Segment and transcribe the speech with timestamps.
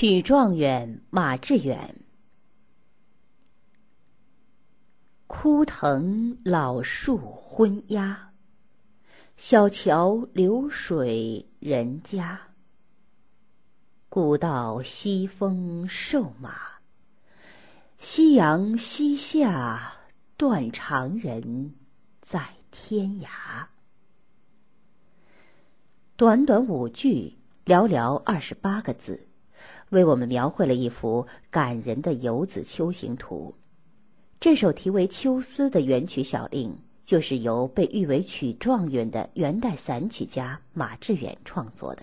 [0.00, 1.94] 曲状元马致远，
[5.26, 8.32] 枯藤老树昏鸦，
[9.36, 12.40] 小桥流水人家。
[14.08, 16.54] 古道西风瘦马，
[17.98, 19.98] 夕阳西下
[20.38, 21.74] 断肠人，
[22.22, 23.28] 在天涯。
[26.16, 27.36] 短短五句，
[27.66, 29.26] 寥寥二十八个字。
[29.90, 33.54] 为我们描绘了一幅感人的游子秋行图。
[34.40, 42.02] 这首题为《秋思》的元曲小令，就是由被誉为曲状元的元代散曲家马致远创作的。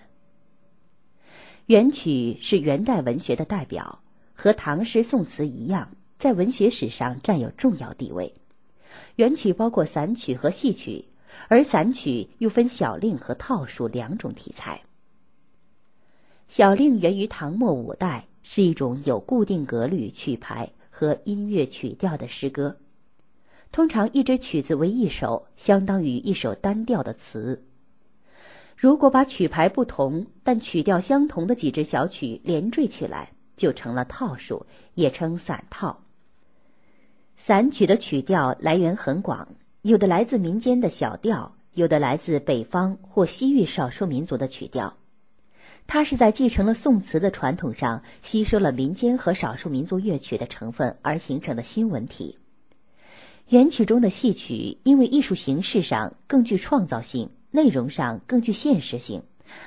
[1.66, 4.00] 元曲是元代文学的代表，
[4.34, 8.32] 和唐诗宋词一样，在文学史上占有重要地位。
[9.16, 11.04] 元曲包括散曲和戏曲，
[11.48, 14.80] 而散曲又分小令和套数两种题材。
[16.48, 22.74] 小令源于唐末五代，是一种有固定格律、曲牌和音乐曲调的诗歌。
[23.70, 27.62] 通常一支曲子为一首，相当于一首单调的词。
[28.74, 36.00] 如果把曲牌不同但曲调相同的几支小曲连缀起来，就成了套数，也称散套。
[37.36, 39.46] 散曲的曲调来源很广，
[39.82, 44.96] 有的来自民间的小调，有的来自北方或西域少数民族的曲调。
[45.86, 52.36] 它是在继承了宋词的传统上，吸收了民间和少数民族乐曲的成分而形成的新文体。
[53.48, 59.22] 元曲中的戏曲，因为艺术形式上更具创造性，内容上更具现实性，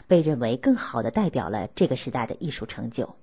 [0.06, 3.16] 被认为更好的代表了这个时代的艺术成就。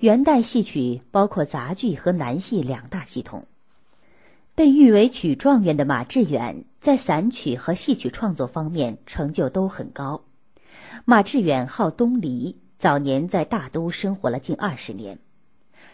[0.00, 3.46] 元代戏曲包括杂剧和南戏两大系统。
[4.56, 10.20] 被誉为曲状元的马致远，在散曲和戏曲创作方面成就都很高。
[11.04, 15.18] 马致远号东篱，早年在大都生活了近二十年。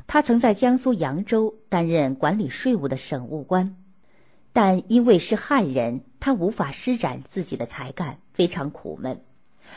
[0.06, 3.76] 他曾在江苏扬州担任管理税务的省务官，
[4.52, 9.20] 但因为是汉人，他无法施展自己的才干，非常苦闷。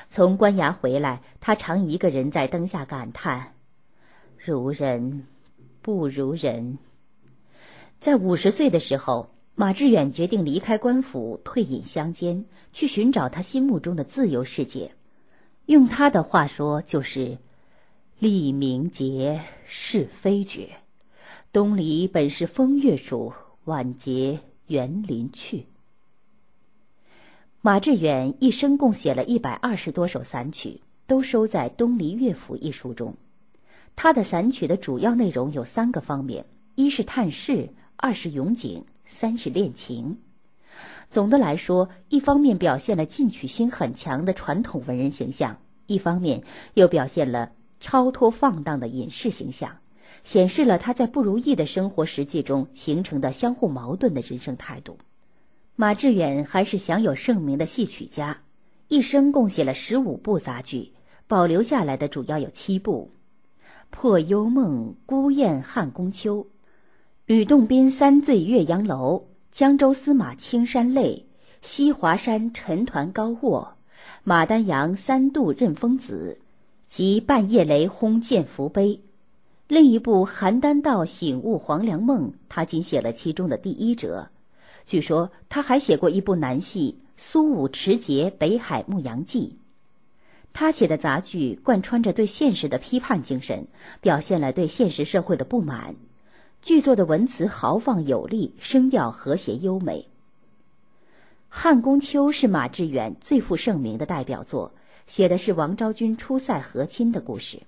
[0.08, 3.54] 从官衙回来，他常一个人在灯下感叹
[4.38, 5.26] ：“如人，
[5.82, 6.78] 不如人。”
[8.00, 14.90] 在五十岁的时候，马致远决定离开官府，退隐乡间，去寻找他心目中的自由世界。
[15.66, 17.38] 用他的话说，就是
[18.20, 20.70] “立名节，是非绝。
[21.52, 23.34] 东篱本是风月处，
[23.66, 25.66] 晚节园林去。”
[27.60, 33.14] 马致远一生共写了一百二十多首散曲，都收在《东篱乐府》一书中。
[33.98, 37.68] 他的散曲的主要内容有三个方面：一是探视，
[37.98, 40.18] 二是咏景，三是恋情。
[41.10, 46.44] 总的来说，一方面表现了进取心很强的传统文人形象，一方面
[46.76, 49.76] 又表现了超脱放荡的隐士形象，
[50.24, 54.98] 显示了他在不如意的生活实际中形成的相互矛盾的人生态度。
[55.76, 58.38] 马致远还是享有盛名的戏曲家，
[58.88, 60.94] 一生共写了十五部杂剧，
[61.26, 63.10] 保留下来的主要有七部：
[63.90, 66.38] 《破幽梦》《孤雁汉宫秋》
[67.30, 69.18] 《吕洞宾三醉岳阳楼》。
[69.52, 71.28] 江州司马青山泪，
[71.62, 73.76] 西华山沉团高卧，
[74.24, 76.40] 马丹阳三度任风子，
[76.88, 79.00] 及半夜雷轰见福碑。
[79.68, 84.28] 另一部《邯郸道醒悟黄粱梦》，他仅写了其中的第一折。
[84.88, 89.56] 据说他还写过一部南戏《苏武持节北海牧羊记》。
[90.52, 93.68] 他写的杂剧贯穿着对现实的批判精神，
[94.02, 95.96] 表现了对现实社会的不满。
[96.62, 100.02] 剧作的文词豪放有力，声调和谐优美。
[101.48, 104.72] 《汉宫秋》是马致远最负盛名的代表作，
[105.08, 107.62] 写的是王昭君出塞和亲的故事。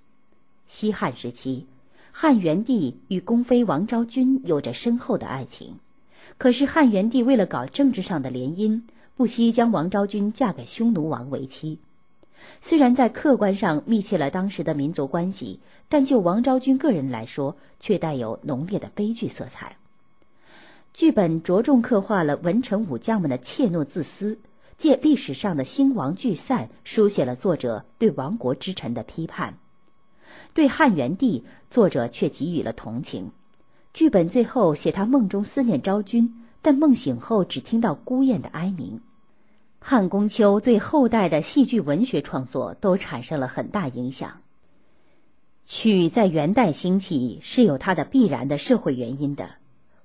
[0.68, 1.66] 西汉时期，
[2.12, 5.74] 汉元帝与宫妃王昭君有着深厚的爱情，
[6.38, 8.82] 可是汉元帝为了搞政治上的联姻，
[9.16, 11.80] 不惜将王昭君嫁给匈奴王为妻。
[12.62, 19.76] 虽然在客观上密切了当时的民族关系，但就王昭君个人来说，却带有浓烈的悲剧色彩。
[20.94, 24.38] 剧本着重刻画了文臣武将们的怯懦自私，
[24.78, 29.58] 借历史上的兴亡聚散，书写了作者对亡国之臣的批判。
[30.54, 33.32] 对汉元帝，作者却给予了同情。
[33.94, 39.00] 剧本最后写他梦中思念昭君，但梦醒后只听到孤雁的哀鸣。
[39.84, 44.42] 汉宫秋对后代的戏剧文学创作都产生了很大影响。
[45.66, 49.50] 曲在元代兴起是有它的必然的社会原因的。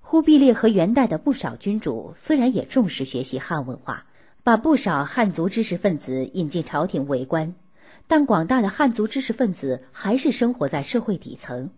[0.01, 4.07] 忽必烈和元代的不少君主虽然也重视学习汉文化，
[4.43, 7.55] 把不少汉族知识分子引进朝廷为官，
[8.07, 11.71] 但广大的汉族知识分子还是生活在社会底层。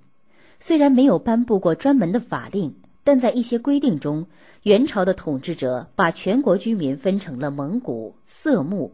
[0.61, 2.77] 虽然没有颁布过专门的法令，
[3.09, 4.27] 但在一些规定中，
[4.65, 8.93] 元朝的统治者把全国居民分成了蒙古、色目、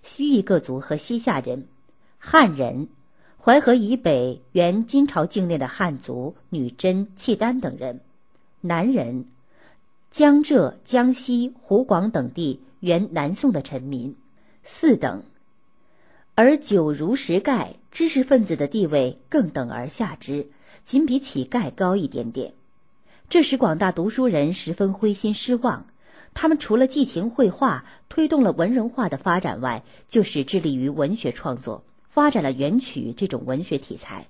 [0.00, 1.66] 西域各族和西夏人、
[2.18, 2.86] 汉人、
[3.36, 7.98] 淮河以北原金朝境内的汉族、女真、契丹等人、
[8.60, 9.24] 南人、
[10.12, 14.14] 江浙、江西、湖广等地原南宋的臣民
[14.62, 15.24] 四等，
[16.36, 20.46] 而九儒十丐知识分子的地位更等而下之。
[20.84, 22.54] 仅比乞丐高一点点，
[23.30, 25.84] 这使广大读书人十分灰心失望。
[26.32, 34.28] 他们除了寄情绘画，推动了文人画的发展外，就是致力于文学创作，发展了元曲这种文学题材。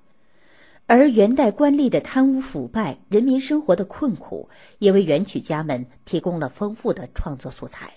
[0.86, 4.48] 而元代官吏的贪污腐败，人民生活的困苦，
[4.80, 7.92] 也为元曲家们提供了丰富的创作素材。